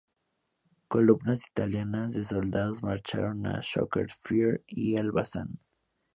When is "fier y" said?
4.09-4.95